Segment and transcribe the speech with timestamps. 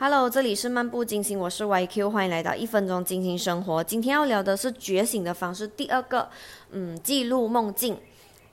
[0.00, 3.82] Hello，这里是漫步金星，我是 YQ，欢迎来到一分钟金星生活。
[3.82, 6.28] 今天要聊的是觉醒的方式，第二个，
[6.70, 7.98] 嗯，记录梦境。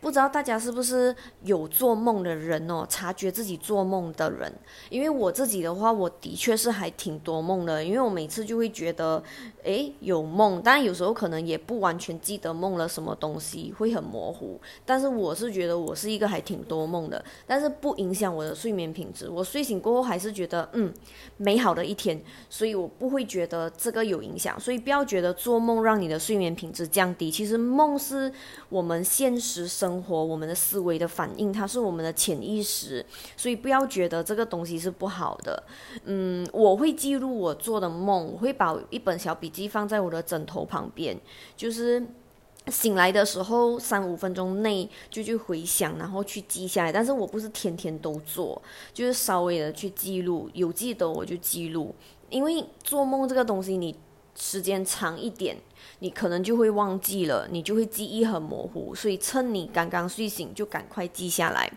[0.06, 1.16] 不知道大家是不是
[1.46, 2.86] 有做梦的人哦？
[2.88, 4.54] 察觉自己做梦的人，
[4.92, 7.84] 因为我自己的话，我的确是还挺多梦的。
[7.84, 9.24] 因为我每次就会觉得，
[9.64, 14.62] 诶，有梦，但有时候可能也不完全记得梦了什么东西，会很模糊。
[14.86, 19.28] 但是我是觉得我是一个还挺多梦的，但是不影响我的睡眠品质。
[19.28, 20.94] 我睡醒过后还是觉得，嗯，
[21.38, 24.60] 美好的一天，所以我不会觉得这个有影响。
[24.60, 28.32] 所以不要觉得做梦让你的睡眠品质降低，其实梦是
[28.70, 29.95] 我们现实生。
[29.96, 33.06] 生活，我们的思维的反应，它是我们的潜意识，
[33.38, 35.64] 所以不要觉得这个东西是不好的。
[36.04, 41.18] 嗯，我会记录我做的梦，我会把一本小笔记放在我的枕头旁边，
[41.56, 42.06] 就是
[42.68, 46.92] 醒来的时候三五分钟内就去回想，然后去记下来。
[46.92, 48.62] 但是我不是天天都做，
[48.94, 51.96] 就是稍微的去记录，有记得我就记录，
[52.30, 53.96] 因为做梦这个东西，你。
[54.36, 55.56] 时间长一点，
[56.00, 58.94] 你可能就会忘记了，你就会记忆很模糊。
[58.94, 61.72] 所以趁你刚刚睡醒，就赶快记下来。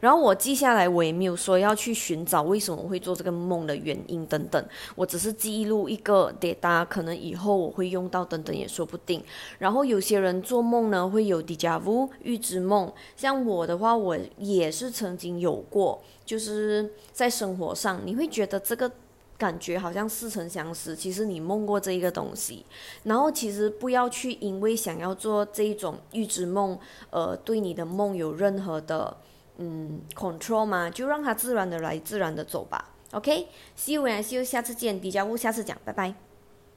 [0.00, 9.22] 然后我记下来，我也没有说要去寻找为什么会做这个梦的原因等等，我只是记录一个 data，可能以后我会用到等等也说不定。
[9.58, 18.90] 然后有些人做梦呢会有 deja vu 预知梦，像我的话，我也是曾经有过，就是在生活上你会觉得这个。
[19.38, 22.66] 感觉好像似曾相识，其实你梦过这一个东西，
[23.04, 26.76] 然后其实不要去因为想要做这一种预知梦，
[27.10, 29.16] 呃，对你的梦有任何的
[29.58, 30.90] 嗯 control 吗？
[30.90, 32.90] 就让它自然的来，自然的走吧。
[33.12, 36.27] OK，See you and see you，下次见，迪迦物，下次讲，拜拜。